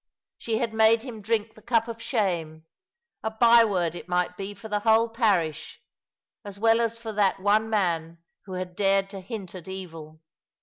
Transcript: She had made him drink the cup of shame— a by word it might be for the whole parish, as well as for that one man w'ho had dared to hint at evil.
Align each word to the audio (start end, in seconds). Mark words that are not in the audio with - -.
She 0.39 0.57
had 0.57 0.73
made 0.73 1.03
him 1.03 1.21
drink 1.21 1.53
the 1.53 1.61
cup 1.61 1.87
of 1.87 2.01
shame— 2.01 2.65
a 3.23 3.29
by 3.29 3.63
word 3.63 3.93
it 3.93 4.09
might 4.09 4.35
be 4.35 4.55
for 4.55 4.67
the 4.67 4.79
whole 4.79 5.07
parish, 5.07 5.79
as 6.43 6.57
well 6.57 6.81
as 6.81 6.97
for 6.97 7.13
that 7.13 7.39
one 7.39 7.69
man 7.69 8.17
w'ho 8.47 8.57
had 8.57 8.75
dared 8.75 9.11
to 9.11 9.19
hint 9.19 9.53
at 9.53 9.67
evil. 9.67 10.19